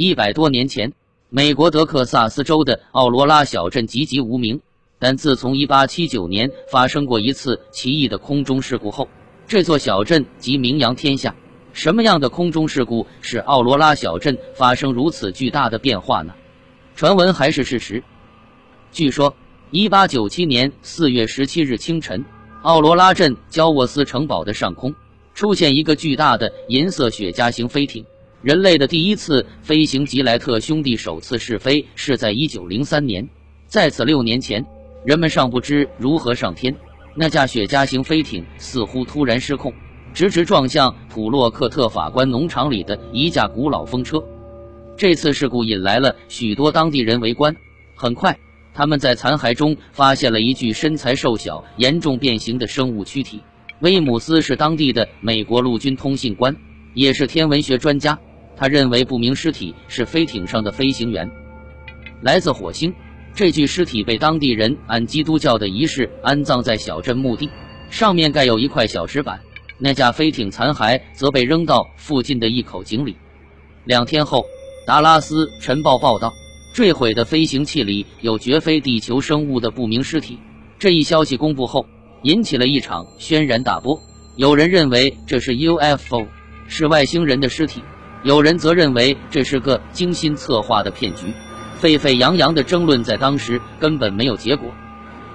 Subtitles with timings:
[0.00, 0.92] 一百多年前，
[1.28, 4.60] 美国德克萨斯州的奥罗拉小镇籍籍无名，
[5.00, 9.08] 但自从1879年发生过一次奇异的空中事故后，
[9.48, 11.34] 这座小镇即名扬天下。
[11.72, 16.32] 什么样的空中事故使奥罗拉小镇发生如此巨大的变化呢？
[16.94, 18.00] 传闻还是事实？
[18.92, 19.34] 据说
[19.72, 22.24] ，1897年4月17日清晨，
[22.62, 24.94] 奥罗拉镇焦沃斯城堡的上空
[25.34, 28.04] 出现一个巨大的银色雪茄型飞艇。
[28.40, 33.28] 人类的第一次飞行吉莱特兄弟首次试飞是在1903年，
[33.66, 34.64] 在此六年前，
[35.04, 36.72] 人们尚不知如何上天。
[37.16, 39.74] 那架雪茄型飞艇似乎突然失控，
[40.14, 44.22] 直直撞向普洛克特法官农场里的一架古老风车。
[44.96, 47.56] 这次事故引来了许多当地人围观。
[47.96, 48.38] 很快，
[48.72, 53.42] 他们在残骸中发现了一具身材瘦小、严重变形的生物躯体。
[53.80, 56.54] 威姆斯是当地的美国陆军通信官，
[56.94, 58.16] 也是天文学专家。
[58.58, 61.30] 他认为不明尸体是飞艇上的飞行员，
[62.20, 62.92] 来自火星。
[63.32, 67.48] 这具尸体被当地人按基督教的仪式安葬在小镇墓地，
[67.88, 69.38] 上面盖有一块小石板。
[69.78, 73.16] 那架飞艇残骸则被扔到附近的一口井里。
[73.84, 74.44] 两天后，
[74.84, 76.34] 达拉斯晨报报道，
[76.74, 80.36] 坠毁的飞行器里有绝非地球生物的不明尸体。
[80.80, 81.86] 这一消息公布后，
[82.24, 84.02] 引起了一场轩然大波。
[84.34, 86.26] 有人认为这是 UFO，
[86.66, 87.84] 是外星人的尸体。
[88.24, 91.32] 有人则认为这是个精心策划的骗局，
[91.76, 94.70] 沸沸扬扬的争论在当时根本没有结果。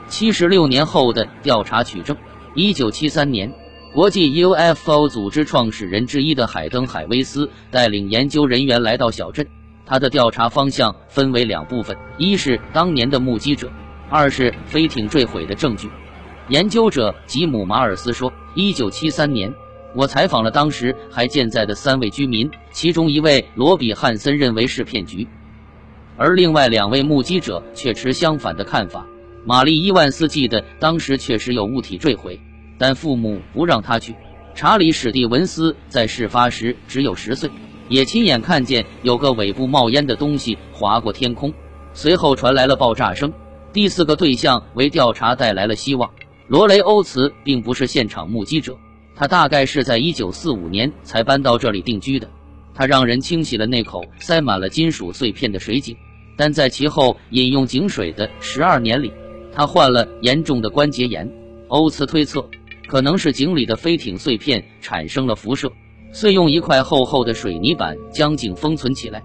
[0.07, 2.15] 七十六年后的调查取证，
[2.55, 3.53] 一九七三年，
[3.93, 9.47] 国际 UFO 组织创始人之一的海登·海威斯带领研究人员来到小镇。
[9.85, 13.71] 他的调查方向分为两部分：一是当年的目击者，
[14.09, 15.89] 二是飞艇坠毁的证据。
[16.49, 19.53] 研究者吉姆·马尔斯说：“一九七三年。”
[19.95, 25.27] 我采访了当时还健在的三位居民，其中一位罗比·汉森认为是骗局，
[26.17, 29.05] 而另外两位目击者却持相反的看法。
[29.45, 32.39] 玛丽·伊万斯记得当时确实有物体坠毁，
[32.77, 34.15] 但父母不让他去。
[34.55, 37.49] 查理·史蒂文斯在事发时只有十岁，
[37.89, 41.53] 也亲眼看见有个尾部冒烟的东西划过天空，
[41.93, 43.33] 随后传来了爆炸声。
[43.71, 46.09] 第四个对象为调查带来了希望。
[46.47, 48.77] 罗雷欧茨并不是现场目击者。
[49.15, 52.27] 他大概是在1945年才搬到这里定居的。
[52.73, 55.95] 他让人清洗了那口塞满了金属碎片的水井，
[56.35, 59.13] 但在其后饮用井水的十二年里，
[59.53, 61.31] 他患了严重的关节炎。
[61.67, 62.47] 欧茨推测，
[62.87, 65.71] 可能是井里的飞艇碎片产生了辐射，
[66.11, 69.23] 遂用一块厚厚的水泥板将井封存起来。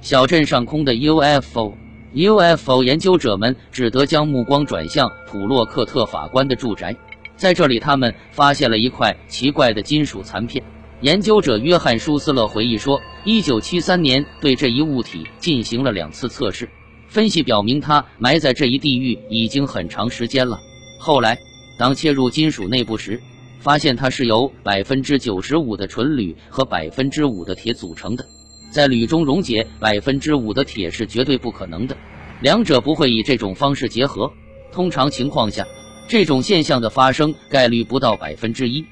[0.00, 6.96] 小镇上空的 UFO，UFO 研究者们只得将目光转向普洛克特法官的住宅。
[7.36, 10.62] 在这里，他们发现了一块奇怪的金属残片。
[11.00, 16.68] 研究者约翰·舒斯勒回忆说，1973年对这一物体进行了两次测试，
[17.08, 20.58] 分析表明它埋在这一地域已经很长时间了。
[20.98, 21.36] 后来，
[21.76, 23.20] 当切入金属内部时，
[23.58, 28.24] 发现它是由百分之九十五的纯铝和百分之五的铁组成的。
[28.70, 31.96] 在铝中溶解百分之五的铁是绝对不可能的，
[32.40, 34.32] 两者不会以这种方式结合。
[34.72, 35.66] 通常情况下。
[36.06, 38.84] 这种现象的发生概率不到百分之一，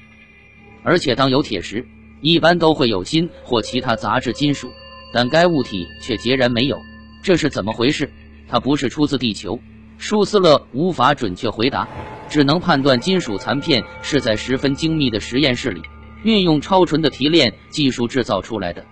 [0.83, 1.85] 而且当有铁时，
[2.21, 4.69] 一般都会有锌或其他杂质金属，
[5.13, 6.77] 但该物体却截然没有，
[7.23, 8.11] 这是怎么回事？
[8.47, 9.59] 它不是出自地球？
[9.99, 11.87] 舒斯勒无法准确回答，
[12.27, 15.81] 只能判断金属残片是在十分精密的实验室里，
[16.23, 18.83] 运用超纯的提炼技术制造出来的。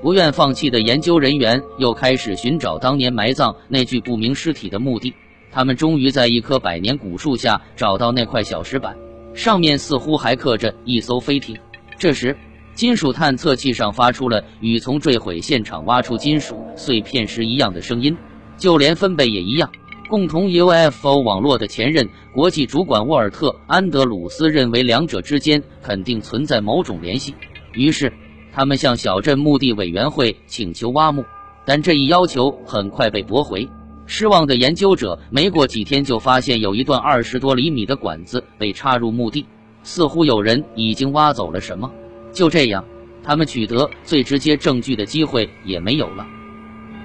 [0.00, 5.14] 不愿放弃的研究人员又开始寻找当年埋葬那具不明尸体的墓地。
[5.54, 8.96] 他们终于在一棵百年古树下找到那块小石板，
[9.34, 11.56] 上面似乎还刻着一艘飞艇。
[11.96, 12.36] 这时，
[12.74, 18.16] 金属探测器上发出了与从坠毁现场挖出金属碎片时一样的声音，
[18.56, 19.70] 就连分贝也一样。
[20.08, 27.32] 共同 UFO 网络的前任国际主管沃尔特·安德鲁斯认为两者之间肯定存在某种联系，
[27.74, 28.12] 于是
[28.52, 31.24] 他们向小镇墓地委员会请求挖墓，
[31.64, 33.68] 但这一要求很快被驳回。
[34.06, 39.46] 失望的研究者没过几天就发现有一段二十多厘米的管子被插入墓地，
[39.82, 41.90] 似乎有人已经挖走了什么。
[42.32, 42.84] 就这样，
[43.22, 46.26] 他们取得最直接证据的机会也没有了。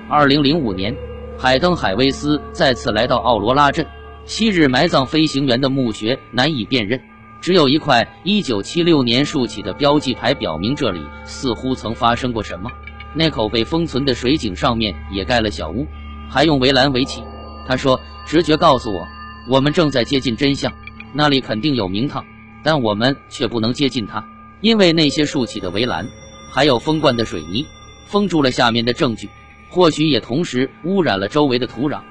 [0.09, 0.95] 二零零五年，
[1.37, 3.85] 海登·海威斯再次来到奥罗拉镇，
[4.25, 6.99] 昔日埋葬飞行员的墓穴难以辨认，
[7.39, 12.69] 只有一块一九七六年竖起的标记牌表明这里似乎曾发生过什么。
[13.13, 15.87] 那口被封存的水井上面也盖了小屋。
[16.29, 17.23] 还用围栏围起。
[17.67, 19.07] 他说：“直觉告诉我，
[19.49, 20.71] 我们正在接近真相。
[21.11, 22.23] 那里肯定有名堂，
[22.63, 24.23] 但我们却不能接近它，
[24.61, 26.07] 因为那些竖起的围栏，
[26.51, 27.65] 还有封灌的水泥，
[28.05, 29.27] 封住了下面的证据，
[29.69, 32.01] 或许也同时污染了周围的土壤，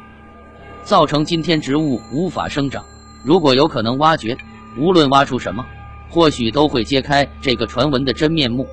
[0.82, 2.85] 造成今天植物无法生长。
[3.25, 4.37] 如果有可能挖掘，
[4.76, 5.64] 无论挖出什么，
[6.09, 8.67] 或许都会揭开这个传闻的真面目。